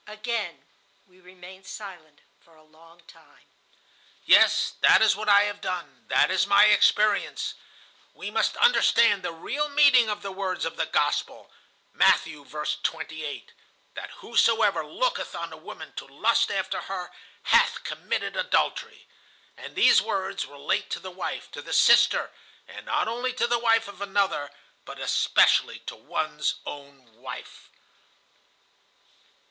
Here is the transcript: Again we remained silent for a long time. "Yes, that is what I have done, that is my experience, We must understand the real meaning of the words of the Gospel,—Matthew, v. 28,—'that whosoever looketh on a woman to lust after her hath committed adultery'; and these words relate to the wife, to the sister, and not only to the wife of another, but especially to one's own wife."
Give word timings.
Again 0.07 0.63
we 1.05 1.19
remained 1.21 1.67
silent 1.67 2.21
for 2.39 2.55
a 2.55 2.63
long 2.63 3.01
time. 3.05 3.45
"Yes, 4.25 4.73
that 4.81 4.99
is 4.99 5.15
what 5.15 5.29
I 5.29 5.43
have 5.43 5.61
done, 5.61 6.05
that 6.07 6.31
is 6.31 6.47
my 6.47 6.65
experience, 6.65 7.53
We 8.15 8.31
must 8.31 8.57
understand 8.57 9.21
the 9.21 9.31
real 9.31 9.69
meaning 9.69 10.09
of 10.09 10.23
the 10.23 10.31
words 10.31 10.65
of 10.65 10.75
the 10.75 10.87
Gospel,—Matthew, 10.87 12.45
v. 12.45 12.49
28,—'that 12.49 14.09
whosoever 14.09 14.83
looketh 14.83 15.35
on 15.35 15.53
a 15.53 15.57
woman 15.57 15.93
to 15.97 16.07
lust 16.07 16.49
after 16.49 16.79
her 16.81 17.11
hath 17.43 17.83
committed 17.83 18.35
adultery'; 18.35 19.05
and 19.55 19.75
these 19.75 20.01
words 20.01 20.47
relate 20.47 20.89
to 20.89 20.99
the 20.99 21.11
wife, 21.11 21.51
to 21.51 21.61
the 21.61 21.73
sister, 21.73 22.31
and 22.67 22.87
not 22.87 23.07
only 23.07 23.33
to 23.33 23.45
the 23.45 23.59
wife 23.59 23.87
of 23.87 24.01
another, 24.01 24.49
but 24.83 24.97
especially 24.97 25.77
to 25.85 25.95
one's 25.95 26.55
own 26.65 27.17
wife." 27.21 27.69